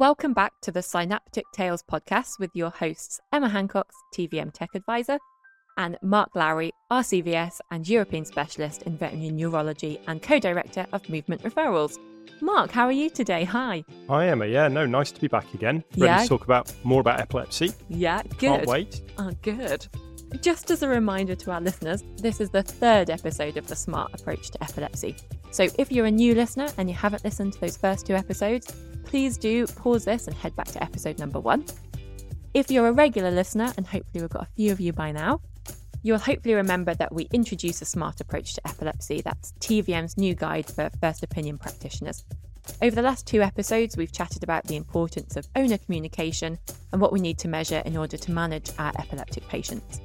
[0.00, 5.18] Welcome back to the Synaptic Tails podcast with your hosts Emma Hancox, TVM Tech Advisor,
[5.76, 11.42] and Mark Lowrie, RCVS and European Specialist in Veterinary Neurology and co director of Movement
[11.42, 11.98] Referrals.
[12.40, 13.44] Mark, how are you today?
[13.44, 13.84] Hi.
[14.08, 14.46] Hi, Emma.
[14.46, 15.84] Yeah, no, nice to be back again.
[15.98, 16.22] Ready Yeah.
[16.22, 17.74] to talk about more about epilepsy.
[17.90, 18.38] Yeah, good.
[18.38, 19.02] Can't wait.
[19.18, 19.86] Oh, good.
[20.40, 24.18] Just as a reminder to our listeners, this is the third episode of the Smart
[24.18, 25.14] Approach to Epilepsy.
[25.50, 28.72] So if you're a new listener and you haven't listened to those first two episodes,
[29.10, 31.64] please do pause this and head back to episode number one.
[32.54, 35.40] If you're a regular listener, and hopefully we've got a few of you by now,
[36.04, 39.20] you'll hopefully remember that we introduce a smart approach to epilepsy.
[39.20, 42.24] That's TVM's new guide for first opinion practitioners.
[42.82, 46.56] Over the last two episodes, we've chatted about the importance of owner communication
[46.92, 50.00] and what we need to measure in order to manage our epileptic patients.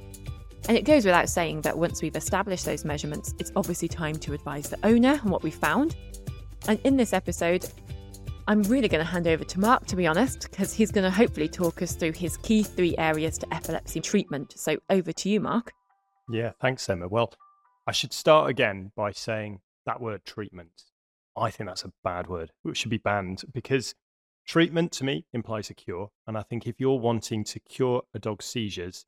[0.68, 4.32] And it goes without saying that once we've established those measurements, it's obviously time to
[4.32, 5.94] advise the owner on what we found.
[6.66, 7.64] And in this episode,
[8.48, 11.10] I'm really going to hand over to Mark, to be honest, because he's going to
[11.10, 14.54] hopefully talk us through his key three areas to epilepsy treatment.
[14.56, 15.72] So over to you, Mark.
[16.30, 17.08] Yeah, thanks, Emma.
[17.08, 17.32] Well,
[17.88, 20.70] I should start again by saying that word treatment.
[21.36, 22.52] I think that's a bad word.
[22.64, 23.96] It should be banned because
[24.46, 26.10] treatment to me implies a cure.
[26.28, 29.06] And I think if you're wanting to cure a dog's seizures,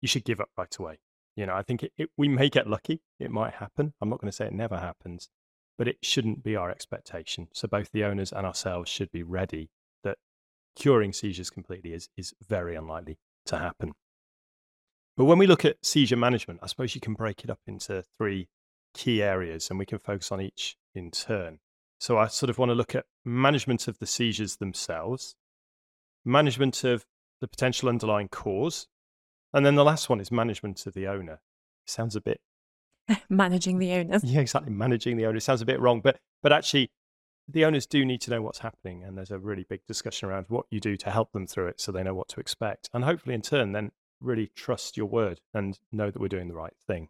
[0.00, 0.98] you should give up right away.
[1.36, 3.02] You know, I think it, it, we may get lucky.
[3.20, 3.94] It might happen.
[4.00, 5.28] I'm not going to say it never happens,
[5.76, 7.48] but it shouldn't be our expectation.
[7.52, 9.70] So both the owners and ourselves should be ready
[10.02, 10.18] that
[10.76, 13.92] curing seizures completely is, is very unlikely to happen.
[15.16, 18.04] But when we look at seizure management, I suppose you can break it up into
[18.16, 18.48] three
[18.94, 21.58] key areas and we can focus on each in turn.
[21.98, 25.36] So I sort of want to look at management of the seizures themselves,
[26.24, 27.06] management of
[27.40, 28.88] the potential underlying cause,
[29.52, 31.40] and then the last one is management of the owner.
[31.86, 32.40] sounds a bit
[33.28, 34.24] Managing the owners.
[34.24, 34.72] yeah, exactly.
[34.72, 36.90] Managing the owners sounds a bit wrong, but but actually,
[37.48, 40.46] the owners do need to know what's happening, and there's a really big discussion around
[40.48, 43.04] what you do to help them through it, so they know what to expect, and
[43.04, 46.72] hopefully, in turn, then really trust your word and know that we're doing the right
[46.86, 47.08] thing.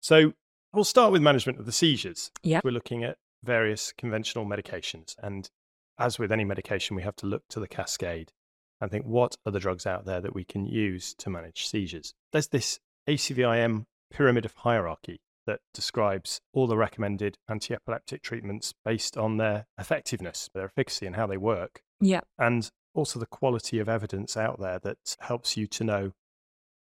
[0.00, 0.34] So
[0.72, 2.30] we'll start with management of the seizures.
[2.42, 5.50] Yeah, We're looking at various conventional medications, and
[5.98, 8.32] as with any medication, we have to look to the cascade
[8.80, 12.14] and think what are the drugs out there that we can use to manage seizures.
[12.32, 19.16] There's this ACVIM pyramid of hierarchy that describes all the recommended anti epileptic treatments based
[19.16, 22.20] on their effectiveness, their efficacy, and how they work, Yeah.
[22.38, 26.12] and also the quality of evidence out there that helps you to know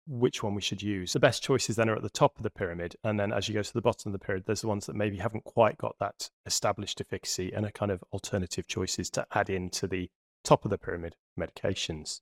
[0.07, 1.13] which one we should use.
[1.13, 3.55] The best choices then are at the top of the pyramid, and then as you
[3.55, 5.95] go to the bottom of the pyramid, there's the ones that maybe haven't quite got
[5.99, 10.11] that established efficacy and are kind of alternative choices to add into the
[10.43, 12.21] top of the pyramid medications.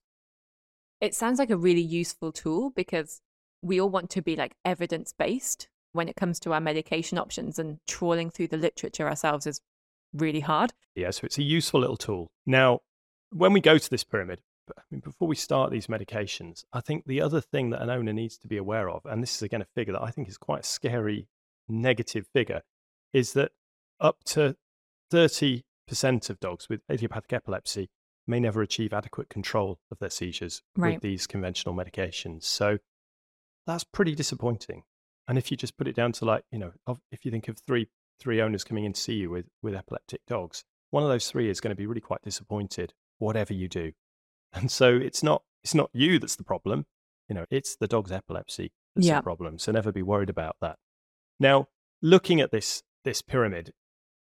[1.01, 3.19] It sounds like a really useful tool because
[3.63, 7.57] we all want to be like evidence based when it comes to our medication options,
[7.57, 9.61] and trawling through the literature ourselves is
[10.13, 10.73] really hard.
[10.95, 12.31] Yeah, so it's a useful little tool.
[12.45, 12.79] Now,
[13.31, 14.41] when we go to this pyramid,
[14.77, 18.13] I mean, before we start these medications, I think the other thing that an owner
[18.13, 20.37] needs to be aware of, and this is again a figure that I think is
[20.37, 21.27] quite a scary
[21.67, 22.61] negative figure,
[23.11, 23.51] is that
[23.99, 24.55] up to
[25.11, 25.63] 30%
[26.29, 27.89] of dogs with idiopathic epilepsy
[28.25, 30.93] may never achieve adequate control of their seizures Right.
[30.93, 32.43] with these conventional medications.
[32.43, 32.79] So
[33.65, 34.83] that's pretty disappointing.
[35.27, 36.73] And if you just put it down to like, you know,
[37.11, 37.87] if you think of three
[38.19, 41.49] three owners coming in to see you with with epileptic dogs, one of those three
[41.49, 43.91] is going to be really quite disappointed, whatever you do.
[44.53, 46.85] And so it's not it's not you that's the problem,
[47.29, 49.17] you know, it's the dog's epilepsy that's Yeah.
[49.17, 49.57] the problem.
[49.57, 50.77] So never be worried about that.
[51.39, 51.69] Now,
[52.01, 53.73] looking at this this pyramid,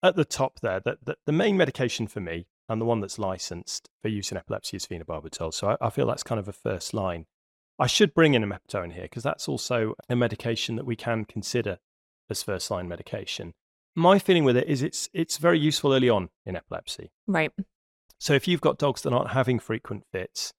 [0.03, 3.17] at the top there, the, the, the main medication for me and the one that's
[3.19, 5.53] licensed for use in epilepsy is phenobarbital.
[5.53, 7.25] So I, I feel that's kind of a first line.
[7.81, 11.79] I should bring in imepitoin here because that's also a medication that we can consider
[12.29, 13.55] as first line medication.
[13.95, 17.11] My feeling with it is it's it's very useful early on in epilepsy.
[17.25, 17.51] Right.
[18.19, 20.53] So if you've got dogs that aren't having frequent fits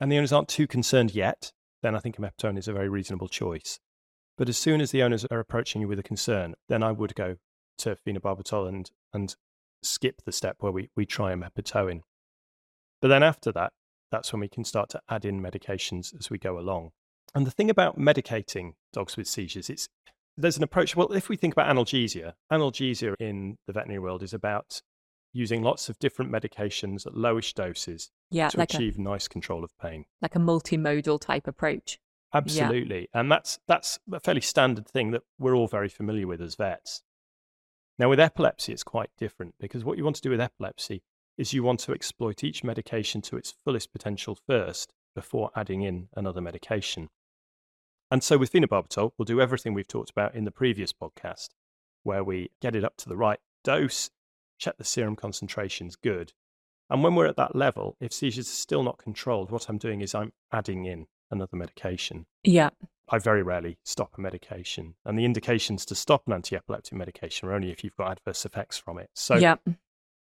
[0.00, 1.50] and the owners aren't too concerned yet,
[1.82, 3.80] then I think imepitoin is a very reasonable choice.
[4.36, 7.16] But as soon as the owners are approaching you with a concern, then I would
[7.16, 7.38] go
[7.78, 9.34] to phenobarbital and and
[9.82, 12.02] skip the step where we, we try imepitoin.
[13.02, 13.72] But then after that,
[14.10, 16.90] that's when we can start to add in medications as we go along.
[17.34, 19.88] And the thing about medicating dogs with seizures, it's
[20.36, 20.94] there's an approach.
[20.96, 24.80] Well, if we think about analgesia, analgesia in the veterinary world is about
[25.32, 28.48] using lots of different medications at lowish doses Yeah.
[28.48, 30.04] to Like a, achieve nice control of pain.
[30.22, 31.98] like a multimodal type approach.
[32.32, 33.08] Absolutely.
[33.14, 37.02] And that's that's a fairly standard thing that we're all very familiar with as vets.
[37.98, 41.02] Now with epilepsy it's quite different because what you want to do with epilepsy
[41.38, 46.08] is you want to exploit each medication to its fullest potential first before adding in
[46.14, 47.08] another medication.
[48.10, 51.48] And so with phenobarbital, we'll do everything we've talked about in the previous podcast,
[52.02, 54.10] where we get it up to the right dose,
[54.58, 56.32] check the serum concentration's good,
[56.90, 60.00] And when we're at that level, if seizures are still not controlled, what I'm doing
[60.00, 62.26] is I'm adding in another medication.
[62.42, 62.70] Yeah.
[63.10, 64.94] I very rarely stop a medication.
[65.04, 68.44] And the indications to stop an anti epileptic medication are only if you've got adverse
[68.44, 69.10] effects from it.
[69.14, 69.56] So yeah.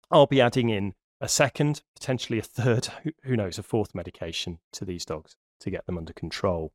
[0.09, 2.87] I'll be adding in a second, potentially a third,
[3.23, 6.73] who knows, a fourth medication to these dogs to get them under control.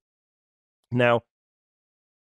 [0.91, 1.23] Now,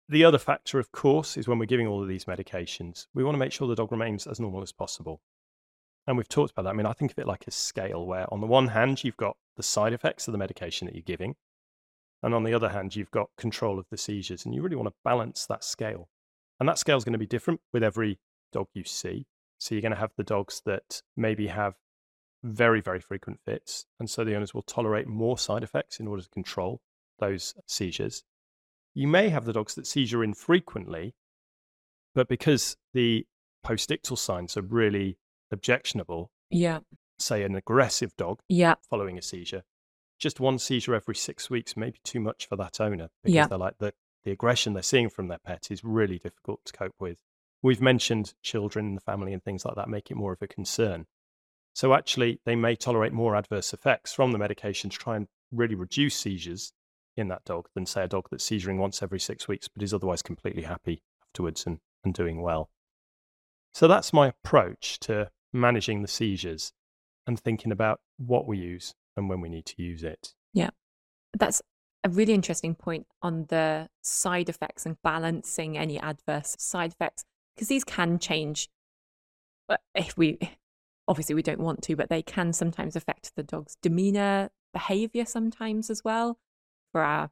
[0.08, 3.36] the other factor, of course, is when we're giving all of these medications, we want
[3.36, 5.22] to make sure the dog remains as normal as possible.
[6.08, 6.70] And we've talked about that.
[6.70, 9.18] I mean, I think of it like a scale where, on the one hand, you've
[9.18, 11.36] got the side effects of the medication that you're giving.
[12.22, 14.46] And on the other hand, you've got control of the seizures.
[14.46, 16.10] And you really want to balance that scale.
[16.60, 18.20] And that scale is going to be different with every
[18.54, 19.26] dog you see.
[19.58, 21.76] So you're going to have the dogs that maybe have
[22.44, 23.86] very, very frequent fits.
[24.00, 26.82] And so the owners will tolerate more side effects in order to control
[27.20, 28.24] those seizures.
[28.94, 31.16] You may have the dogs that seizure infrequently,
[32.14, 33.26] but because the
[33.66, 35.18] postictal signs are really
[35.52, 36.80] objectionable, yeah,
[37.20, 39.64] say an aggressive dog yeah, following a seizure,
[40.20, 43.48] just one seizure every six weeks may be too much for that owner because Yeah.
[43.48, 43.94] they're like the,
[44.24, 47.18] the aggression they're seeing from their pet is really difficult to cope with.
[47.62, 50.48] We've mentioned children in the family and things like that make it more of a
[50.48, 51.08] concern.
[51.76, 55.76] So actually, they may tolerate more adverse effects from the medication to try and really
[55.76, 56.72] reduce seizures
[57.18, 59.94] in that dog than, say, a dog that's seizuring once every six weeks but is
[59.94, 62.70] otherwise completely happy afterwards and, and doing well.
[63.74, 66.72] So that's my approach to managing the seizures
[67.28, 70.34] and thinking about what we use and when we need to use it.
[70.54, 70.70] Yeah.
[71.38, 71.62] That's
[72.06, 77.68] a really interesting point on the side effects and balancing any adverse side effects because
[77.68, 78.70] these can change
[79.94, 80.38] if we
[81.08, 85.90] obviously we don't want to but they can sometimes affect the dog's demeanor behavior sometimes
[85.90, 86.38] as well
[86.92, 87.30] for our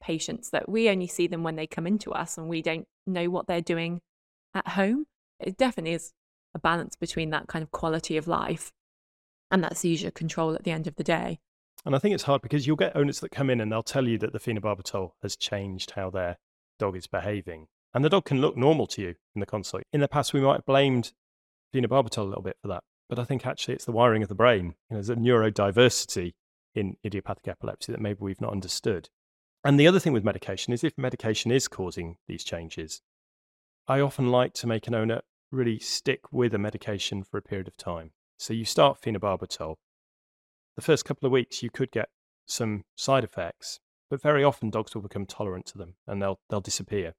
[0.00, 3.28] patients that we only see them when they come into us and we don't know
[3.28, 4.00] what they're doing
[4.54, 5.06] at home
[5.40, 6.12] it definitely is
[6.54, 8.72] a balance between that kind of quality of life
[9.50, 11.38] and that seizure control at the end of the day
[11.84, 14.08] And I think it's hard because you'll get owners that come in and they'll tell
[14.08, 16.36] you that the phenobarbital has changed how their
[16.78, 17.68] dog is behaving.
[17.94, 19.84] And the dog can look normal to you in the consult.
[19.92, 21.12] In the past, we might have blamed
[21.74, 22.82] phenobarbital a little bit for that.
[23.08, 24.74] But I think actually it's the wiring of the brain.
[24.90, 26.34] You know, there's a neurodiversity
[26.74, 29.08] in idiopathic epilepsy that maybe we've not understood.
[29.64, 33.02] And the other thing with medication is if medication is causing these changes,
[33.86, 37.68] I often like to make an owner really stick with a medication for a period
[37.68, 38.12] of time.
[38.36, 39.76] So you start phenobarbital.
[40.76, 42.10] The first couple of weeks, you could get
[42.46, 46.60] some side effects, but very often dogs will become tolerant to them and they'll, they'll
[46.60, 47.14] disappear.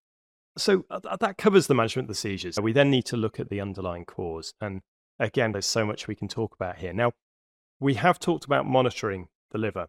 [0.57, 2.59] So uh, th- that covers the management of the seizures.
[2.59, 4.53] We then need to look at the underlying cause.
[4.61, 4.81] And
[5.19, 6.93] again, there's so much we can talk about here.
[6.93, 7.11] Now,
[7.79, 9.87] we have talked about monitoring the liver.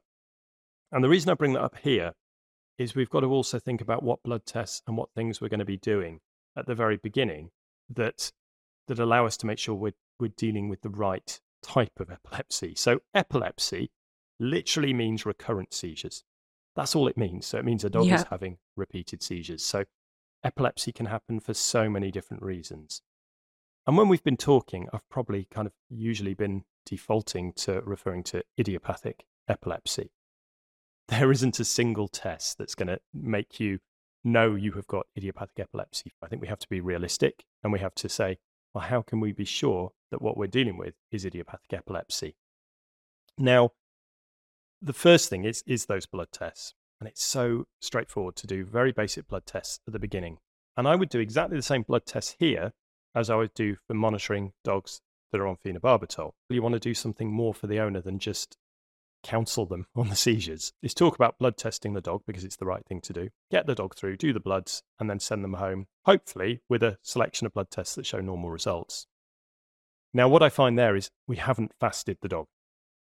[0.92, 2.12] And the reason I bring that up here
[2.78, 5.58] is we've got to also think about what blood tests and what things we're going
[5.60, 6.20] to be doing
[6.56, 7.50] at the very beginning
[7.88, 8.32] that,
[8.88, 12.74] that allow us to make sure we're, we're dealing with the right type of epilepsy.
[12.74, 13.90] So, epilepsy
[14.38, 16.24] literally means recurrent seizures.
[16.74, 17.46] That's all it means.
[17.46, 18.16] So, it means a dog Yeah.
[18.16, 19.62] is having repeated seizures.
[19.62, 19.84] So,
[20.42, 23.02] epilepsy can happen for so many different reasons.
[23.90, 28.44] And when we've been talking, I've probably kind of usually been defaulting to referring to
[28.56, 30.12] idiopathic epilepsy.
[31.08, 33.80] There isn't a single test that's going to make you
[34.22, 36.12] know you have got idiopathic epilepsy.
[36.22, 38.38] I think we have to be realistic and we have to say,
[38.72, 42.36] well, how can we be sure that what we're dealing with is idiopathic epilepsy?
[43.36, 43.70] Now,
[44.80, 46.74] the first thing is, is those blood tests.
[47.00, 50.38] And it's so straightforward to do very basic blood tests at the beginning.
[50.76, 52.72] And I would do exactly the same blood tests here
[53.14, 55.00] as I would do for monitoring dogs
[55.32, 56.32] that are on phenobarbital.
[56.48, 58.56] You want to do something more for the owner than just
[59.22, 60.72] counsel them on the seizures.
[60.82, 63.28] Is talk about blood testing the dog because it's the right thing to do.
[63.50, 66.98] Get the dog through, do the bloods, and then send them home, hopefully with a
[67.02, 69.06] selection of blood tests that show normal results.
[70.12, 72.46] Now, what I find there is we haven't fasted the dog.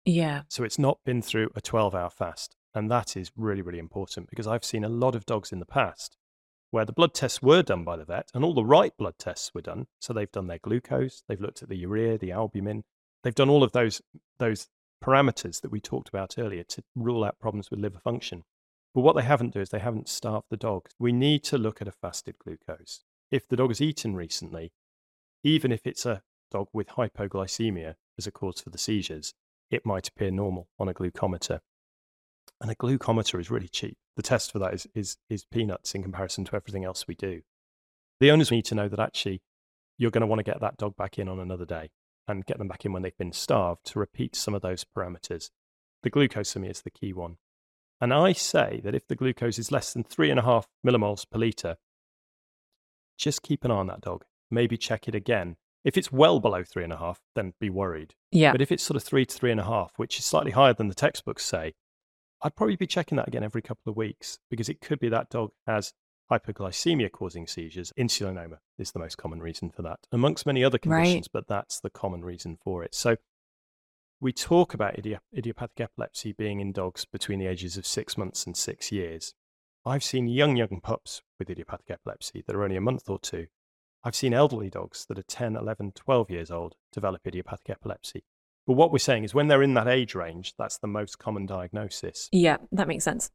[0.07, 2.57] yeah So it's not been through a 12 hour fast.
[2.75, 5.67] And that is really, really important because I've seen a lot of dogs in the
[5.67, 6.17] past
[6.77, 9.55] where the blood tests were done by the vet and all the right blood tests
[9.55, 9.87] were done.
[9.99, 12.85] So they've done their glucose, they've looked at the urea, the albumin,
[13.25, 14.03] they've done all of those,
[14.37, 14.69] those
[15.03, 18.45] parameters that we talked about earlier to rule out problems with liver function.
[18.95, 20.89] But what they haven't done is they haven't starved the dog.
[20.99, 23.05] We need to look at a fasted glucose.
[23.31, 24.75] If the dog has eaten recently,
[25.43, 29.33] even if it's a dog with hypoglycemia as a cause for the seizures,
[29.71, 31.61] it might appear normal on a glucometer.
[32.61, 33.97] And a glucometer is really cheap.
[34.17, 37.43] The test for that is, is, is peanuts in comparison to everything else we do.
[38.19, 39.43] The owners need to know that actually
[39.99, 41.91] you're going to want to get that dog back in on another day
[42.27, 45.51] and get them back in when they've been starved to repeat some of those parameters.
[46.03, 47.37] The glucose for me is the key one.
[48.01, 51.29] And I say that if the glucose is less than three and a half millimoles
[51.31, 51.77] per litre,
[53.19, 54.25] just keep an eye on that dog.
[54.51, 58.17] Maybe check it again If it's well below three and a half, then be worried.
[58.33, 58.51] Yeah.
[58.51, 60.75] But if it's sort of three to three and a half, which is slightly higher
[60.75, 61.75] than the textbooks say,
[62.43, 65.31] I'd probably be checking that again every couple of weeks because it could be that
[65.31, 65.93] dog has
[66.31, 67.93] hypoglycemia causing seizures.
[67.99, 71.29] Insulinoma is the most common reason for that, amongst many other conditions, Right.
[71.33, 72.95] but that's the common reason for it.
[72.95, 73.17] So
[74.21, 78.45] we talk about idi- idiopathic epilepsy being in dogs between the ages of six months
[78.47, 79.35] and six years.
[79.85, 83.47] I've seen young, young pups with idiopathic epilepsy that are only a month or two.
[84.03, 88.25] I've seen elderly dogs that are 10, 11, 12 years old develop idiopathic epilepsy.
[88.67, 91.47] But what we're saying is when they're in that age range, that's the most common
[91.47, 92.29] diagnosis.
[92.33, 93.31] Yeah, that makes sense.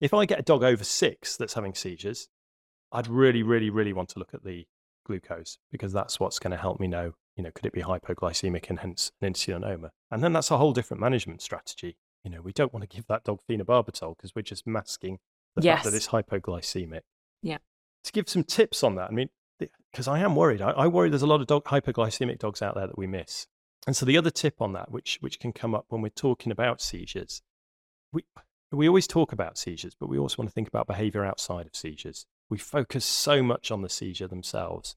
[0.00, 2.28] If I get a dog over six that's having seizures,
[2.92, 4.66] I'd really, really, really want to look at the
[5.04, 8.68] glucose because that's what's going to help me know, you know, could it be hypoglycemic
[8.68, 9.90] and hence an insulinoma?
[10.10, 11.96] And then that's a whole different management strategy.
[12.22, 15.18] You know, we don't want to give that dog phenobarbital because we're just masking
[15.56, 15.96] the fact that Yes.
[15.96, 17.00] it's hypoglycemic.
[17.42, 17.58] Yeah.
[18.04, 20.60] To give some tips on that, I mean, because I am worried.
[20.60, 23.46] I, I worry there's a lot of dog, hypoglycemic dogs out there that we miss.
[23.86, 26.50] And so the other tip on that, which which can come up when we're talking
[26.50, 27.42] about seizures,
[28.12, 28.24] we
[28.72, 31.76] we always talk about seizures, but we also want to think about behavior outside of
[31.76, 32.26] seizures.
[32.50, 34.96] We focus so much on the seizure themselves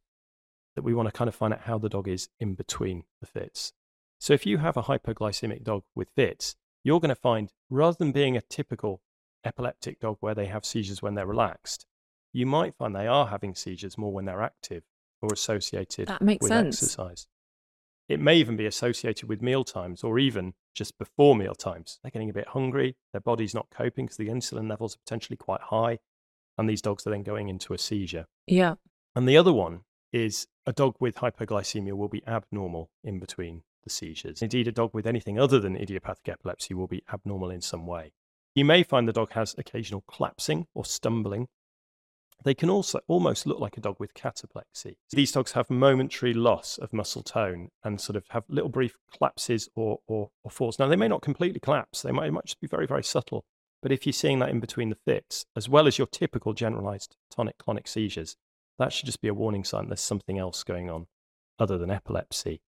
[0.75, 3.27] that we want to kind of find out how the dog is in between the
[3.27, 3.74] fits.
[4.19, 8.12] So if you have a hypoglycemic dog with fits, you're going to find rather than
[8.12, 9.01] being a typical
[9.46, 11.86] epileptic dog where they have seizures when they're relaxed,
[12.34, 14.84] you might find they are having seizures more when they're active
[15.22, 16.81] or associated That makes with sense.
[16.84, 17.27] exercise.
[18.10, 22.00] It may even be associated with meal times or even just before meal times.
[22.01, 25.38] They're getting a bit hungry, their body's not coping because the insulin levels are potentially
[25.38, 26.00] quite high,
[26.58, 28.25] and these dogs are then going into a seizure.
[28.48, 28.75] Yeah.
[29.16, 33.92] And the other one is a dog with hypoglycemia will be abnormal in between the
[33.92, 34.42] seizures.
[34.42, 38.13] Indeed, a dog with anything other than idiopathic epilepsy will be abnormal in some way.
[38.56, 41.48] You may find the dog has occasional collapsing or stumbling.
[42.46, 44.96] They can also almost look like a dog with cataplexy.
[45.12, 49.67] These dogs have momentary loss of muscle tone and sort of have little brief collapses
[49.75, 50.79] or, or, or falls.
[50.79, 53.43] Now, they may not completely collapse, they might, it might just be very, very subtle.
[53.81, 57.17] But if you're seeing that in between the fits, as well as your typical generalized
[57.29, 58.36] tonic clonic seizures,
[58.77, 61.08] that should just be a warning sign there's something else going on
[61.60, 62.62] other than epilepsy.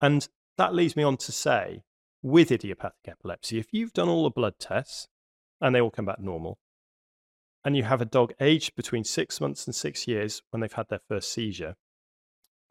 [0.00, 1.82] And that leads me on to say,
[2.22, 5.08] with idiopathic epilepsy, if you've done all the blood tests
[5.60, 6.58] and they all come back normal,
[7.64, 10.88] and you have a dog aged between six months and six years when they've had
[10.88, 11.76] their first seizure,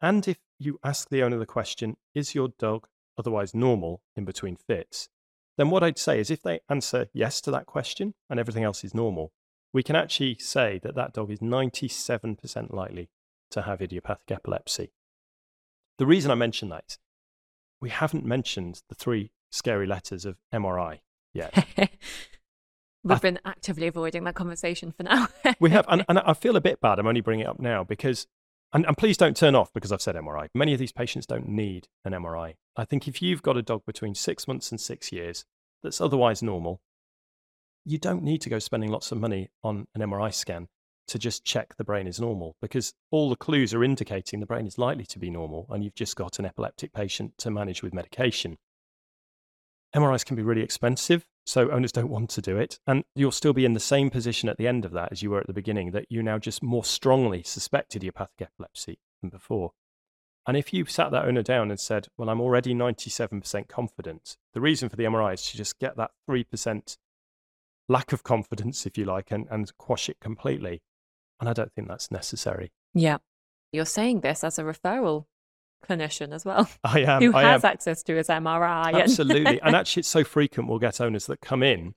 [0.00, 4.56] and if you ask the owner the question, is your dog otherwise normal in between
[4.56, 5.08] fits?
[5.56, 8.84] Then what I'd say is if they answer yes to that question and everything else
[8.84, 9.32] is normal,
[9.72, 13.08] we can actually say that that dog is 97% likely
[13.50, 14.92] to have idiopathic epilepsy.
[15.98, 16.98] The reason I mention that is
[17.80, 21.00] we haven't mentioned the three scary letters of MRI
[21.32, 21.66] yet.
[23.04, 25.28] We've been actively avoiding that conversation for now.
[25.60, 26.98] we have, and, and I feel a bit bad.
[26.98, 28.26] I'm only bringing it up now because,
[28.72, 30.48] and, and please don't turn off because I've said MRI.
[30.54, 32.54] Many of these patients don't need an MRI.
[32.76, 35.44] I think if you've got a dog between six months and six years
[35.82, 36.80] that's otherwise normal,
[37.84, 40.68] you don't need to go spending lots of money on an MRI scan
[41.06, 44.66] to just check the brain is normal because all the clues are indicating the brain
[44.66, 47.92] is likely to be normal and you've just got an epileptic patient to manage with
[47.92, 48.56] medication.
[49.94, 52.80] MRIs can be really expensive, so owners don't want to do it.
[52.86, 55.30] And you'll still be in the same position at the end of that as you
[55.30, 59.72] were at the beginning, that you now just more strongly suspect idiopathic epilepsy than before.
[60.46, 64.60] And if you sat that owner down and said, Well, I'm already 97% confident, the
[64.60, 66.96] reason for the MRI is to just get that 3%
[67.88, 70.82] lack of confidence, if you like, and, and quash it completely.
[71.40, 72.72] And I don't think that's necessary.
[72.94, 73.18] yeah.
[73.72, 75.24] You're saying this as a referral
[75.84, 77.22] clinician as well, I am.
[77.22, 77.70] who I has am.
[77.70, 78.88] access to his MRI.
[78.88, 79.60] and- Absolutely.
[79.60, 81.94] and actually, it's so frequent we'll get owners that come in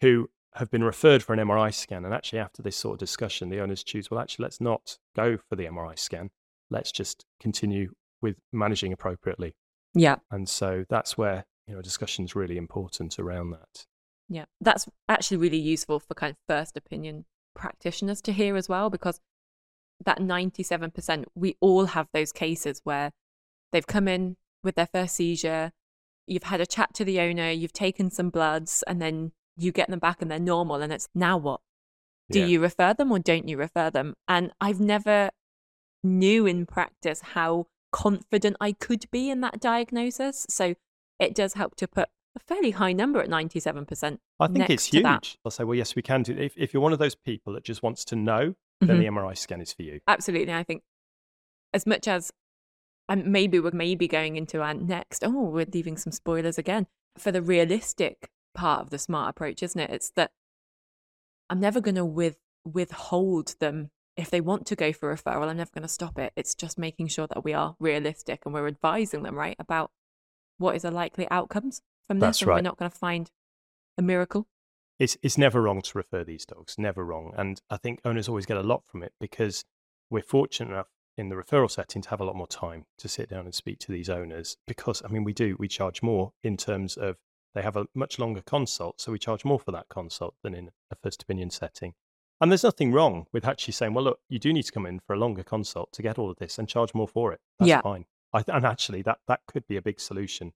[0.00, 2.04] who have been referred for an MRI scan.
[2.04, 5.36] And actually, after this sort of discussion, the owners choose, well, actually, let's not go
[5.48, 6.30] for the MRI scan.
[6.70, 9.54] Let's just continue with managing appropriately.
[9.94, 10.16] yeah.
[10.30, 13.86] And so that's where, you know, discussion is really important around that.
[14.28, 18.88] Yeah, that's actually really useful for kind of first opinion practitioners to hear as well,
[18.90, 19.20] because
[20.04, 23.12] that 97%, we all have those cases where
[23.72, 25.72] they've come in with their first seizure,
[26.26, 29.88] you've had a chat to the owner, you've taken some bloods, and then you get
[29.90, 30.80] them back and they're normal.
[30.82, 31.60] And it's now what?
[32.30, 32.46] Do Yeah.
[32.46, 34.14] you refer them or don't you refer them?
[34.28, 35.30] And I've never
[36.02, 40.46] knew in practice how confident I could be in that diagnosis.
[40.48, 40.74] So
[41.18, 44.18] it does help to put a fairly high number at 97%.
[44.40, 45.02] I think it's huge.
[45.02, 45.36] that.
[45.44, 46.32] I'll say, well, yes, we can do.
[46.32, 48.54] If, if you're one of those people that just wants to know,
[48.88, 49.18] then the mm-hmm.
[49.18, 50.00] MRI scan is for you.
[50.06, 50.52] Absolutely.
[50.52, 50.82] I think
[51.72, 52.32] as much as
[53.08, 56.86] and maybe we're maybe going into our next, oh, we're leaving some spoilers again
[57.18, 59.90] for the realistic part of the smart approach, isn't it?
[59.90, 60.30] It's that
[61.50, 65.56] I'm never going to with, withhold them if they want to go for referral, I'm
[65.56, 66.32] never going to stop it.
[66.36, 69.90] It's just making sure that we are realistic and we're advising them, right, about
[70.58, 72.26] what is the likely outcomes from this.
[72.26, 72.54] That's and right.
[72.56, 73.30] we're not going to find
[73.96, 74.46] a miracle.
[75.02, 77.32] It's, it's never wrong to refer these dogs, never wrong.
[77.36, 79.64] And I think owners always get a lot from it because
[80.10, 83.28] we're fortunate enough in the referral setting to have a lot more time to sit
[83.28, 86.56] down and speak to these owners because, I mean, we do, we charge more in
[86.56, 87.16] terms of
[87.52, 89.00] they have a much longer consult.
[89.00, 91.94] So we charge more for that consult than in a first opinion setting.
[92.40, 95.00] And there's nothing wrong with actually saying, well, look, you do need to come in
[95.00, 97.40] for a longer consult to get all of this and charge more for it.
[97.58, 97.80] That's Yeah.
[97.82, 98.04] fine.
[98.32, 100.52] I th- and actually, that, that could be a big solution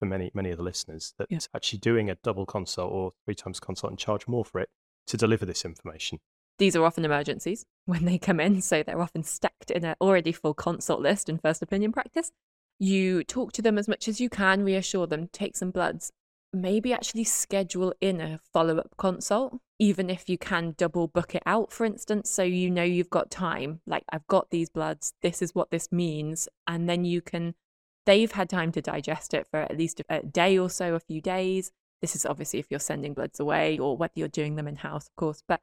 [0.00, 1.38] for many, many of the listeners that Yeah.
[1.54, 4.70] actually doing a double consult or three times consult and charge more for it
[5.06, 6.18] to deliver this information.
[6.58, 10.32] These are often emergencies when they come in, so they're often stacked in an already
[10.32, 12.32] full consult list in first opinion practice.
[12.78, 16.10] You talk to them as much as you can, reassure them, take some bloods,
[16.52, 21.42] maybe actually schedule in a follow up consult, even if you can double book it
[21.44, 23.80] out, for instance, so you know you've got time.
[23.86, 26.48] Like, I've got these bloods, this is what this means.
[26.66, 27.54] And then you can,
[28.06, 31.20] they've had time to digest it for at least a day or so, a few
[31.20, 31.72] days.
[32.00, 35.06] This is obviously if you're sending bloods away or whether you're doing them in house,
[35.06, 35.42] of course.
[35.46, 35.60] But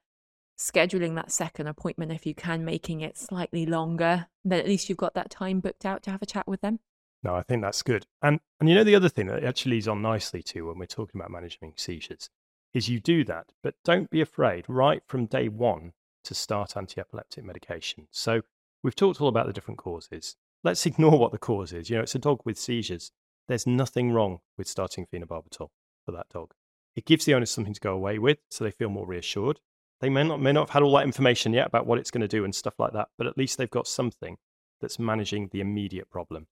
[0.57, 4.97] scheduling that second appointment if you can, making it slightly longer, then at least you've
[4.97, 6.79] got that time booked out to have a chat with them.
[7.23, 8.05] No, I think that's good.
[8.21, 10.85] And and you know the other thing that actually leads on nicely to when we're
[10.85, 12.29] talking about managing seizures
[12.73, 17.43] is you do that, but don't be afraid right from day one to start anti-epileptic
[17.43, 18.07] medication.
[18.11, 18.41] So
[18.83, 20.35] we've talked all about the different causes.
[20.63, 21.89] Let's ignore what the cause is.
[21.89, 23.11] You know, it's a dog with seizures.
[23.47, 25.69] There's nothing wrong with starting phenobarbital
[26.05, 26.53] for that dog.
[26.95, 29.59] It gives the owners something to go away with, so they feel more reassured.
[30.01, 32.21] They may not may not have had all that information yet about what it's going
[32.21, 34.37] to do and stuff like that, but at least they've got something
[34.81, 36.47] that's managing the immediate problem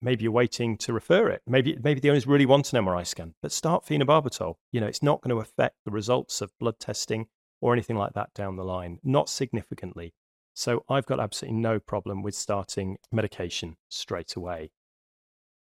[0.00, 1.42] maybe you're waiting to refer it.
[1.46, 4.54] Maybe maybe the owners really want an MRI scan, but start phenobarbital.
[4.72, 7.26] You know, it's not going to affect the results of blood testing
[7.60, 10.14] or anything like that down the line, not significantly.
[10.58, 14.72] So I've got absolutely no problem with starting medication straight away.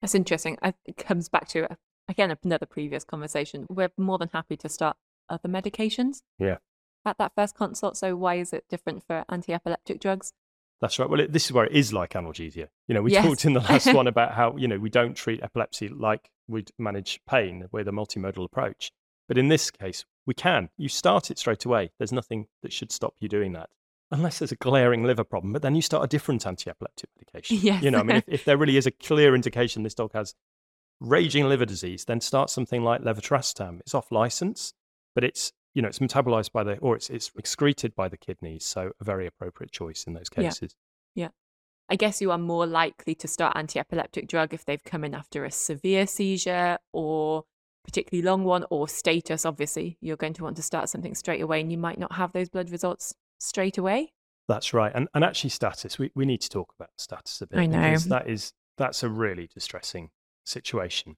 [0.01, 0.57] That's interesting.
[0.61, 1.75] It comes back to, uh,
[2.09, 3.65] again, another previous conversation.
[3.69, 4.97] We're more than happy to start
[5.29, 6.57] other medications Yeah.
[7.05, 7.95] at that first consult.
[7.95, 10.33] So, why is it different for anti epileptic drugs?
[10.81, 11.09] That's right.
[11.09, 12.67] Well, it, this is where it is like analgesia.
[12.87, 13.25] You know, we Yes.
[13.25, 16.71] talked in the last one about how, you know, we don't treat epilepsy like we'd
[16.77, 18.91] manage pain with a multimodal approach.
[19.29, 20.71] But in this case, we can.
[20.75, 21.93] You start it straight away.
[21.99, 23.69] There's nothing that should stop you doing that.
[24.13, 27.57] Unless there's a glaring liver problem, but then you start a different anti epileptic medication.
[27.63, 27.83] Yes.
[27.83, 30.35] You know, I mean, if, if there really is a clear indication this dog has
[30.99, 33.79] raging liver disease, then start something like levetiracetam.
[33.81, 34.73] It's off license,
[35.15, 38.63] but it's you know it's metabolized by the or it's it's excreted by the kidneys,
[38.63, 40.75] so a very appropriate choice in those cases.
[41.15, 41.25] Yeah.
[41.25, 41.33] cases.
[41.89, 45.13] I guess you are more likely to start anti epileptic drug if they've come in
[45.13, 47.43] after a severe seizure or
[47.83, 49.45] particularly long one or status.
[49.45, 52.31] Obviously, you're going to want to start something straight away and you might not have
[52.31, 54.13] those blood results straight away.
[54.47, 54.91] That's right.
[54.93, 57.59] And and actually status, we, we need to talk about status a bit.
[57.59, 57.89] I know.
[57.89, 60.09] Because that is that's a really distressing
[60.45, 61.15] situation.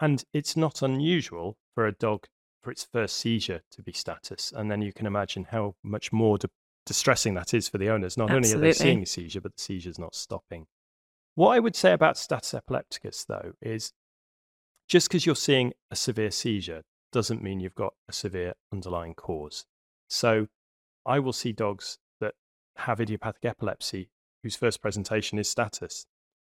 [0.00, 2.26] And it's not unusual for a dog
[2.62, 4.52] for its first seizure to be status.
[4.54, 6.48] And then you can imagine how much more di-
[6.84, 8.16] distressing that is for the owners.
[8.16, 10.66] Not only are they seeing a seizure, but the seizure's not stopping.
[11.34, 13.92] What I would say about status epilepticus, though, is
[14.88, 19.64] just because you're seeing a severe seizure doesn't mean you've got a severe underlying cause.
[20.08, 20.48] So
[21.06, 22.34] I will see dogs that
[22.76, 24.10] have idiopathic epilepsy
[24.42, 26.06] whose first presentation is status.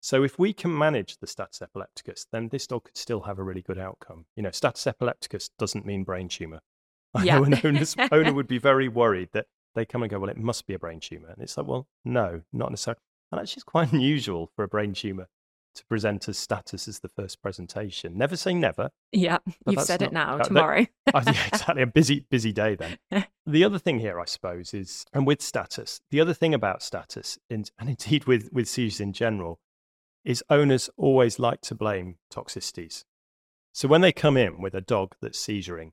[0.00, 3.42] So if we can manage the status epilepticus, then this dog could still have a
[3.42, 4.26] really good outcome.
[4.36, 6.60] You know, status epilepticus doesn't mean brain tumor.
[7.14, 7.38] I Yeah.
[7.38, 10.36] know an owner's, owner would be very worried that they come and go, well, it
[10.38, 11.28] must be a brain tumor.
[11.28, 13.00] And it's like, well, no, not necessarily.
[13.32, 15.26] And actually, it's quite unusual for a brain tumor
[15.74, 18.16] to present as status as the first presentation.
[18.16, 18.90] Never say never.
[19.12, 20.34] Yeah, you've said it now.
[20.34, 20.86] uh, that- tomorrow.
[21.14, 21.82] Oh, yeah, exactly.
[21.82, 23.24] A busy, busy day then.
[23.48, 27.38] The other thing here, I suppose, is, and with status, the other thing about status,
[27.48, 29.60] and, and indeed with, with seizures in general,
[30.24, 33.04] is owners always like to blame toxicities.
[33.72, 35.92] So when they come in with a dog that's seizuring,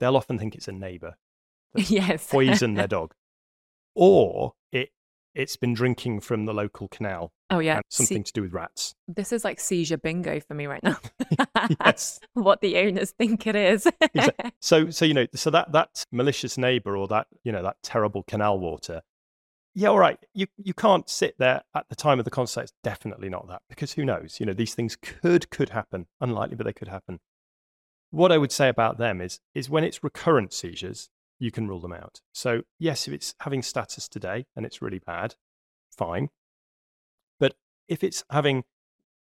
[0.00, 1.16] they'll often think it's a neighbor
[1.74, 2.26] yes.
[2.28, 3.14] poisoned their dog,
[3.94, 4.90] or it
[5.38, 7.80] it's been drinking from the local canal oh, yeah.
[7.88, 8.94] something to do with rats.
[9.06, 10.98] this is like seizure bingo for me right now.
[11.80, 12.18] yes.
[12.34, 13.86] what the owners think it is.
[14.00, 14.52] Exactly.
[14.60, 18.24] So, so you know, so that that malicious neighbor or that you know that terrible
[18.24, 19.02] canal water.
[19.74, 20.18] Yeah, all right.
[20.34, 22.62] You you can't sit there at the time of the concert.
[22.62, 24.40] It's definitely not that because who knows?
[24.40, 26.06] You know, these things could could happen.
[26.20, 27.20] Unlikely, but they could happen.
[28.10, 31.80] What I would say about them is is when it's recurrent seizures, you can rule
[31.80, 32.20] them out.
[32.32, 35.36] So yes, if it's having status today and it's really bad,
[35.96, 36.28] fine.
[37.38, 37.54] But
[37.88, 38.64] if it's having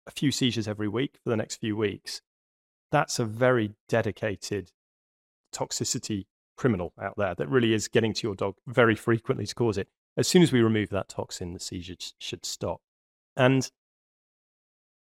[0.07, 2.21] a few seizures every week for the next few weeks,
[2.91, 4.73] that's a very dedicated
[5.53, 9.79] toxicity criminal out there that really is getting to your dog very frequently to cause
[9.79, 9.89] it.
[10.17, 12.81] as soon as we remove that toxin, the seizures should stop.
[13.37, 13.69] And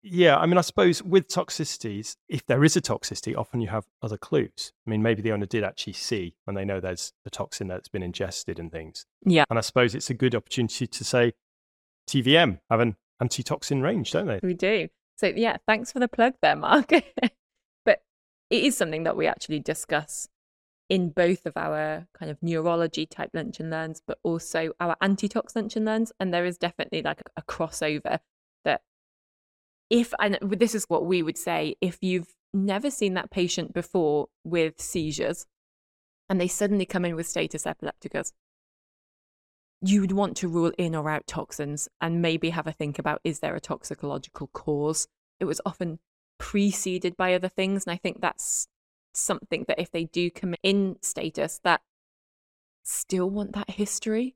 [0.04, 3.86] yeah, I mean, I suppose with toxicities, if there is a toxicity, often you have
[4.02, 4.74] other clues.
[4.86, 7.88] I mean, maybe the owner did actually see when they know there's a toxin that's
[7.88, 9.06] been ingested and things.
[9.24, 9.44] Yeah.
[9.50, 11.34] And I suppose it's a good opportunity to say
[12.10, 14.40] TVM have an antitoxin range, don't they?
[14.42, 14.88] We do.
[15.18, 16.90] So, yeah, thanks for the plug there, Mark.
[17.86, 18.02] but
[18.50, 20.28] it is something that we actually discuss
[20.90, 25.56] in both of our kind of neurology type lunch and learns, but also our antitox
[25.56, 26.12] lunch and learns.
[26.20, 28.20] And there is definitely like a, crossover
[29.92, 34.30] if, and this is what we would say, if you've never seen that patient before
[34.46, 35.46] with seizures
[36.30, 38.32] and they suddenly come in with status epilepticus,
[39.82, 43.20] you would want to rule in or out toxins and maybe have a think about
[43.26, 45.08] is there a toxicological cause?
[45.42, 46.00] It was often
[46.38, 47.86] preceded by other things.
[47.86, 48.68] And I think that's
[49.14, 51.82] something that if they do come in status, that
[52.84, 54.36] still want that history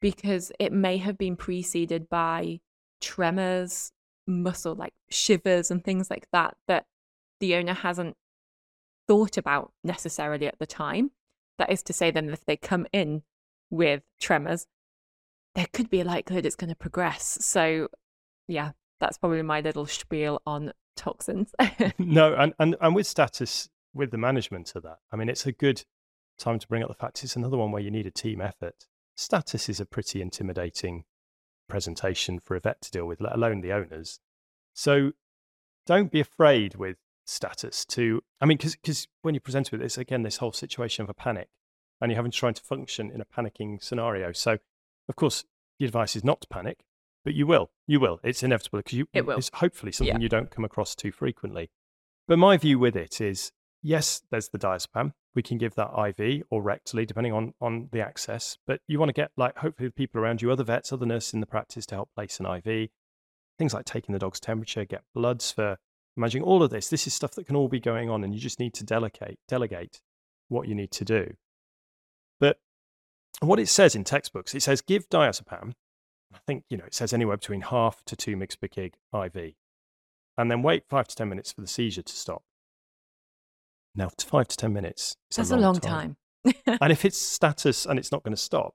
[0.00, 2.60] because it may have been preceded by
[3.00, 3.90] tremors,
[4.26, 6.86] muscle like shivers, and things like that, that
[7.40, 8.16] the owner hasn't
[9.06, 11.10] thought about necessarily at the time.
[11.58, 13.22] That is to say, then, if they come in
[13.70, 14.66] with tremors,
[15.54, 17.38] there could be a likelihood it's going to progress.
[17.40, 17.88] So,
[18.48, 21.54] yeah, that's probably my little spiel on toxins.
[21.98, 25.52] no, and, and, and with status, with the management of that, I mean, it's a
[25.52, 25.84] good
[26.38, 28.86] time to bring up the fact it's another one where you need a team effort.
[29.16, 31.04] Status is a pretty intimidating
[31.68, 34.20] presentation for a vet to deal with, let alone the owners.
[34.72, 35.12] So
[35.86, 36.96] don't be afraid with
[37.26, 41.08] status to, I mean, because when you present with this, again, this whole situation of
[41.10, 41.48] a panic
[42.00, 44.32] and you're having to try to function in a panicking scenario.
[44.32, 44.58] So
[45.08, 45.44] of course,
[45.78, 46.84] the advice is not to panic,
[47.24, 47.70] but you will.
[47.86, 48.20] You will.
[48.22, 49.06] It's inevitable because you.
[49.12, 49.38] It will.
[49.38, 50.22] It's hopefully something yeah.
[50.22, 51.70] you don't come across too frequently.
[52.26, 55.12] But my view with it is, yes, there's the diazepam.
[55.34, 58.58] We can give that IV or rectally, depending on on the access.
[58.66, 61.34] But you want to get like hopefully the people around you, other vets, other nurses
[61.34, 62.90] in the practice to help place an IV.
[63.58, 65.78] Things like taking the dog's temperature, get bloods for
[66.16, 66.88] managing all of this.
[66.88, 69.38] This is stuff that can all be going on, and you just need to delegate
[69.48, 70.00] delegate
[70.48, 71.34] what you need to do.
[72.40, 72.58] But
[73.40, 75.72] what it says in textbooks, it says give diazepam.
[76.32, 79.54] I think you know it says anywhere between half to two mg per kg IV,
[80.36, 82.42] and then wait five to ten minutes for the seizure to stop.
[83.94, 85.16] Now, five to ten minutes.
[85.34, 86.16] That's a long, a long time.
[86.44, 86.54] time.
[86.80, 88.74] and if it's status and it's not going to stop,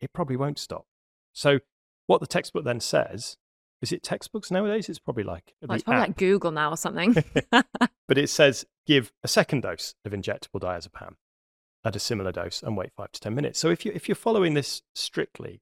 [0.00, 0.86] it probably won't stop.
[1.32, 1.60] So,
[2.06, 3.36] what the textbook then says
[3.84, 4.88] is it textbooks nowadays?
[4.88, 6.08] It's probably like oh, well, it's probably app.
[6.08, 7.14] like Google now or something.
[7.50, 11.16] but it says give a second dose of injectable diazepam
[11.84, 13.58] at a similar dose and wait five to 10 minutes.
[13.58, 15.60] So if, you, if you're following this strictly,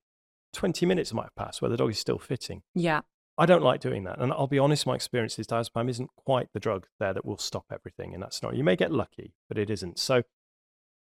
[0.53, 2.63] 20 minutes might have passed where the dog is still fitting.
[2.75, 3.01] Yeah.
[3.39, 4.21] I don't like doing that.
[4.21, 7.39] And I'll be honest, my experience is diazepam isn't quite the drug there that will
[7.39, 8.59] stop everything in that scenario.
[8.59, 9.99] You may get lucky, but it isn't.
[9.99, 10.23] So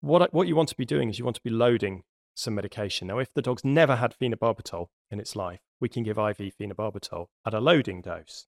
[0.01, 2.03] what, what you want to be doing is you want to be loading
[2.35, 3.09] some medication.
[3.09, 7.27] Now, if the dog's never had phenobarbital in its life, we can give IV phenobarbital
[7.47, 8.47] at a loading dose.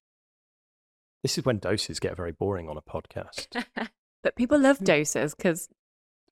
[1.23, 3.64] This is when doses get very boring on a podcast.
[4.23, 4.85] but people love hmm.
[4.85, 5.69] doses because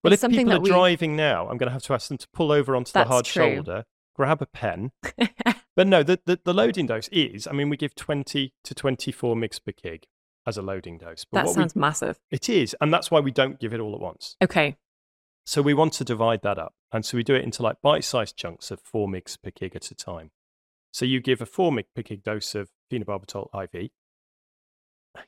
[0.02, 0.70] well, if people are we...
[0.70, 3.12] driving now, I'm going to have to ask them to pull over onto That's the
[3.12, 3.54] hard true.
[3.54, 3.84] shoulder,
[4.14, 4.92] grab a pen.
[5.78, 9.36] but no, the, the, the, loading dose is, I mean, we give 20 to 24
[9.36, 10.02] mg per kg
[10.44, 11.24] as a loading dose.
[11.30, 12.18] But that sounds we, massive.
[12.32, 12.74] It is.
[12.80, 14.34] And that's why we don't give it all at once.
[14.42, 14.76] Okay.
[15.46, 16.74] So we want to divide that up.
[16.90, 19.76] And so we do it into like bite sized chunks of 4 mg per kg
[19.76, 20.32] at a time.
[20.90, 23.90] So you give a 4 mg per kg dose of phenobarbital IV.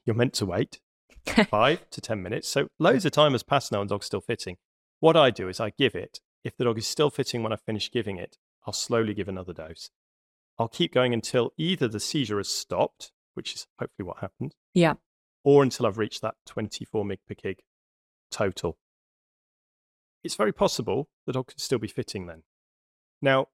[0.05, 0.81] You're meant to wait
[1.49, 2.49] five to 10 minutes.
[2.49, 4.57] So loads of time has passed now and dog's still fitting.
[4.99, 6.19] What I do is I give it.
[6.43, 8.37] If the dog is still fitting when I finish giving it,
[8.67, 9.91] I'll slowly give another dose.
[10.61, 14.55] I'll keep going until either the seizure has stopped, which is hopefully what happened.
[14.75, 14.95] Yeah.
[15.43, 17.57] Or until I've reached that 24 mg per kg
[18.31, 18.77] total.
[20.23, 22.43] It's very possible the dog could still be fitting then.
[23.23, 23.47] Now,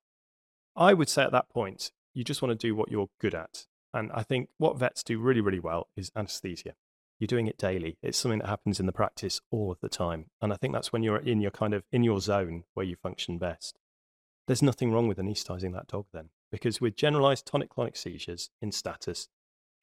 [0.75, 3.67] I would say at that point, you just want to do what you're good at.
[3.95, 6.75] And I think what vets do really, really well is anesthesia
[7.19, 7.97] you're doing it daily.
[8.03, 10.27] It's something that happens in the practice all of the time.
[10.41, 12.97] And I think that's when you're in your kind of in your zone where you
[12.97, 13.79] function best.
[14.47, 18.73] There's nothing wrong with anesthetizing that dog then, because with generalized tonic clonic seizures in
[18.73, 19.29] status,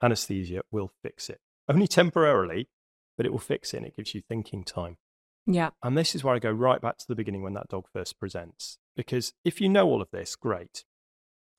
[0.01, 1.39] anesthesia will fix it.
[1.69, 2.67] Only temporarily,
[3.15, 4.97] but it will fix it and it gives you thinking time.
[5.45, 5.69] Yeah.
[5.83, 8.19] And this is where I go right back to the beginning when that dog first
[8.19, 8.79] presents.
[8.95, 10.83] Because if you know all of this, great.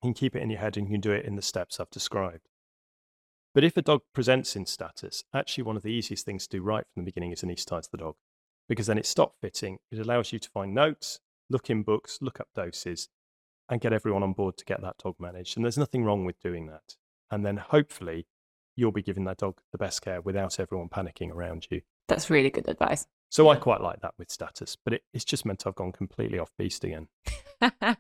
[0.03, 1.79] You can keep it in your head and you can do it in the steps
[1.79, 2.49] I've described.
[3.55, 6.63] But if a dog presents in status, actually one of the easiest things to do
[6.65, 8.17] right from the beginning is anesthetize the dog,
[8.69, 9.79] because then it stops fitting.
[9.93, 13.09] It allows you to find notes, look in books, look up doses,
[13.69, 15.57] and get everyone on board to get that dog managed.
[15.57, 16.97] And there's nothing wrong with doing that.
[17.31, 18.27] And then hopefully
[18.77, 21.81] you'll be giving that dog the best care without everyone panicking around you.
[22.09, 23.07] That's really good advice.
[23.31, 26.39] So I quite like that with status, but it, it's just meant I've gone completely
[26.39, 27.09] off beast again.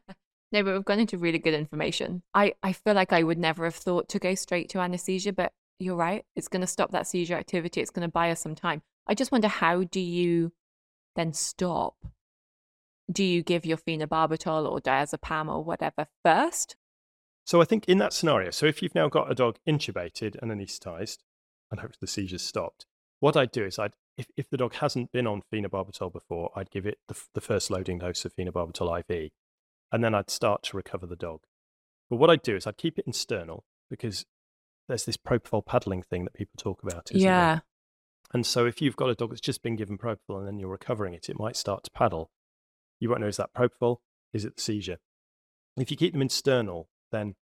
[0.54, 2.22] No, but we've gone into really good information.
[2.32, 5.52] I, I feel like I would never have thought to go straight to anesthesia, but
[5.80, 6.24] you're right.
[6.36, 7.80] It's going to stop that seizure activity.
[7.80, 8.82] It's going to buy us some time.
[9.08, 10.52] I just wonder how do you
[11.16, 11.96] then stop?
[13.10, 16.76] Do you give your phenobarbital or diazepam or whatever first?
[17.44, 20.50] So I think in that scenario, so if you've now got a dog intubated and
[20.50, 21.18] anaesthetized
[21.70, 22.86] and hopefully the seizure's stopped,
[23.20, 26.70] what I'd do is I'd if, if the dog hasn't been on phenobarbital before, I'd
[26.70, 29.32] give it the, the first loading dose of phenobarbital IV,
[29.90, 31.40] and then I'd start to recover the dog.
[32.08, 34.24] But what I'd do is I'd keep it in sternal because
[34.88, 37.10] there's this propofol paddling thing that people talk about.
[37.12, 37.54] yeah.
[37.54, 37.62] There?
[38.32, 40.68] And so if you've got a dog that's just been given propofol and then you're
[40.68, 42.30] recovering it, it might start to paddle.
[43.00, 43.98] You won't know is that propofol?
[44.32, 44.98] Is it the seizure?
[45.76, 47.34] If you keep them in sternal, then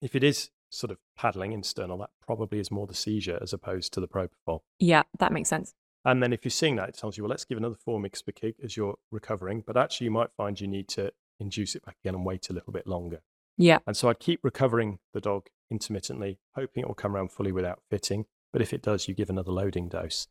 [0.00, 3.52] if it is sort of paddling in sternal, that probably is more the seizure as
[3.52, 4.60] opposed to the propofol.
[4.78, 5.74] Yeah, that makes sense.
[6.04, 8.22] And then if you're seeing that, it tells you, well, let's give another four mix
[8.22, 9.62] per kg as you're recovering.
[9.66, 12.52] But actually, you might find you need to induce it back again and wait a
[12.52, 13.20] little bit longer.
[13.58, 13.78] Yeah.
[13.86, 17.82] And so I'd keep recovering the dog intermittently, hoping it will come around fully without
[17.90, 18.24] fitting.
[18.52, 20.26] But if it does, you give another loading dose.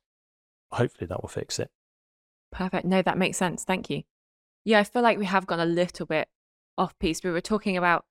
[0.72, 1.70] Hopefully, that will fix it.
[2.52, 2.86] Perfect.
[2.86, 3.64] No, that makes sense.
[3.64, 4.04] Thank you.
[4.70, 6.28] Yeah, I feel like we have gone a little bit
[6.78, 7.24] off piece.
[7.24, 8.06] We were talking about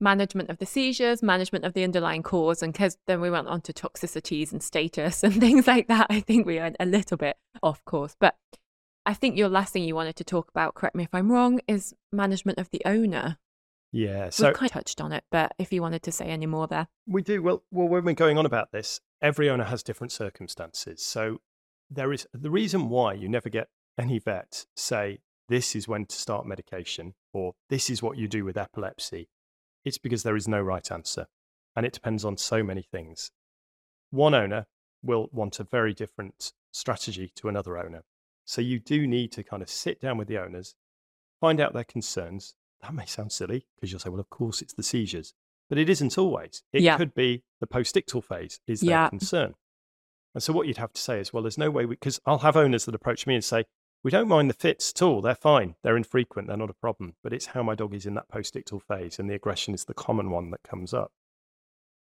[0.00, 3.60] management of the seizures, management of the underlying cause, and because then we went on
[3.60, 6.06] to toxicities and status and things like that.
[6.08, 8.16] I think we went a little bit off course.
[8.18, 8.34] But
[9.04, 11.60] I think your last thing you wanted to talk about, correct me if I'm wrong,
[11.68, 13.36] is management of the owner.
[13.92, 16.46] Yeah, so we've kind of touched on it, but if you wanted to say any
[16.46, 17.42] more there, we do.
[17.42, 21.04] Well, well, when we're going on about this, every owner has different circumstances.
[21.04, 21.42] So
[21.90, 23.68] there is the reason why you never get
[23.98, 28.44] any vet say this is when to start medication or this is what you do
[28.44, 29.28] with epilepsy
[29.84, 31.26] it's because there is no right answer.
[31.76, 33.30] And it depends on so many things.
[34.10, 34.66] One owner
[35.02, 38.04] will want a very different strategy to another owner.
[38.44, 40.74] So you do need to kind of sit down with the owners,
[41.40, 42.54] find out their concerns.
[42.82, 45.34] That may sound silly because you'll say, well, of course it's the seizures,
[45.68, 46.62] but it isn't always.
[46.72, 46.96] It yeah.
[46.96, 49.08] could be the postictal phase is their yeah.
[49.08, 49.54] concern.
[50.34, 52.56] And so what you'd have to say is, well, there's no way because I'll have
[52.56, 53.64] owners that approach me and say,
[54.04, 55.22] we don't mind the fits at all.
[55.22, 55.74] They're fine.
[55.82, 56.46] They're infrequent.
[56.46, 57.14] They're not a problem.
[57.22, 59.94] But it's how my dog is in that postictal phase, and the aggression is the
[59.94, 61.10] common one that comes up.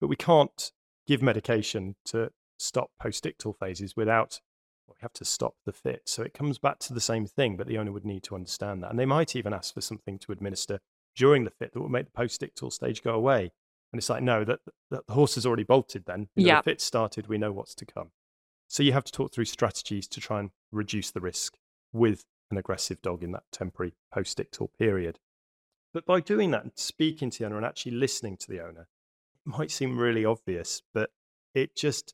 [0.01, 0.71] But we can't
[1.07, 4.41] give medication to stop postictal phases without
[4.87, 6.03] we have to stop the fit.
[6.05, 8.83] So it comes back to the same thing, but the owner would need to understand
[8.83, 8.91] that.
[8.91, 10.79] And they might even ask for something to administer
[11.15, 13.51] during the fit that will make the postictal stage go away.
[13.91, 14.59] And it's like, no, that,
[14.91, 16.27] that the horse has already bolted then.
[16.35, 16.61] You know, yeah.
[16.61, 18.11] The fit started, we know what's to come.
[18.67, 21.55] So you have to talk through strategies to try and reduce the risk
[21.95, 25.19] with an aggressive dog in that temporary postictal period.
[25.93, 28.87] But by doing that and speaking to the owner and actually listening to the owner,
[29.45, 31.09] it might seem really obvious, but
[31.53, 32.13] it just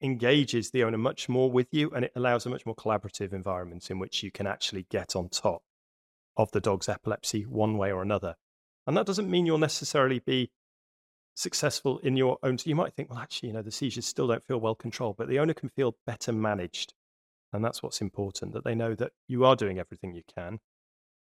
[0.00, 3.90] engages the owner much more with you and it allows a much more collaborative environment
[3.90, 5.62] in which you can actually get on top
[6.36, 8.36] of the dog's epilepsy one way or another.
[8.86, 10.52] And that doesn't mean you'll necessarily be
[11.34, 12.58] successful in your own.
[12.58, 15.16] So you might think, well, actually, you know, the seizures still don't feel well controlled,
[15.16, 16.94] but the owner can feel better managed
[17.52, 20.58] and that's what's important that they know that you are doing everything you can.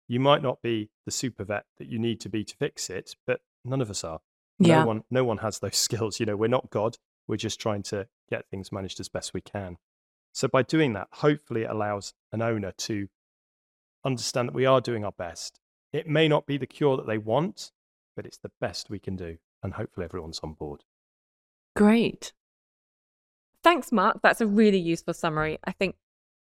[0.08, 3.14] You might not be the super vet that you need to be to fix it,
[3.26, 4.20] but none of us are.
[4.58, 4.80] Yeah.
[4.80, 6.18] No one, no one has those skills.
[6.18, 6.96] You know, we're not God.
[7.26, 9.76] We're just trying to get things managed as best we can.
[10.32, 13.08] So by doing that, hopefully it allows an owner to
[14.04, 15.60] understand that we are doing our best.
[15.92, 17.72] It may not be the cure that they want,
[18.16, 19.38] but it's the best we can do.
[19.62, 20.84] And hopefully everyone's on board.
[21.74, 22.32] Great.
[23.64, 24.20] Thanks, Mark.
[24.22, 25.58] That's a really useful summary.
[25.64, 25.96] I think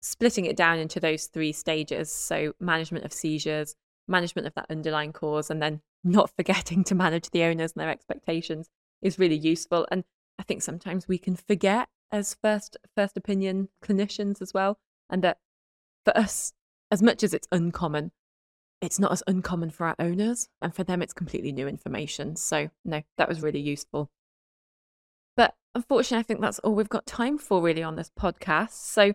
[0.03, 2.13] splitting it down into those three stages.
[2.13, 3.75] So management of seizures
[4.09, 7.91] management of that underlying cause and then not forgetting to manage the owners and their
[7.91, 8.69] expectations
[9.01, 9.87] is really useful.
[9.91, 10.05] And
[10.39, 14.79] i think sometimes we can forget as first first opinion clinicians as well
[15.11, 15.39] and that
[16.05, 16.55] for us
[16.91, 18.13] as much as it's uncommon
[18.81, 22.35] it's not as uncommon for our owners and for them it's completely new information.
[22.35, 24.11] So no that was really useful.
[25.37, 28.73] But unfortunately i think that's all we've got time for really on this podcast.
[28.73, 29.13] So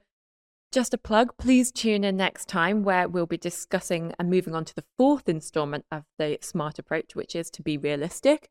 [0.72, 4.66] just a plug, please tune in next time where we'll be discussing and moving on
[4.66, 8.50] to the fourth installment of the SMART approach, which is to be realistic.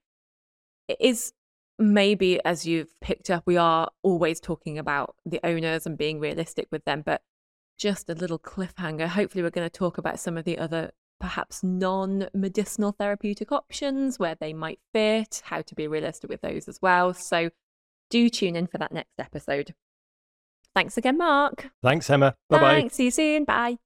[0.89, 1.33] It is
[1.79, 6.69] maybe, as you've picked up, we are always talking about the owners and being realistic
[6.71, 7.23] with them, but
[7.79, 9.09] just a little cliffhanger.
[9.09, 14.19] Hopefully, we're going to talk about some of the other perhaps non medicinal therapeutic options,
[14.19, 17.13] where they might fit, how to be realistic with those as well.
[17.13, 17.51] So,
[18.09, 19.75] do tune in for that next episode.
[20.77, 21.71] Thanks again, Mark.
[21.83, 22.35] Thanks, Emma.
[22.51, 22.89] Bye bye.
[22.93, 23.45] See you soon.
[23.45, 23.79] Bye.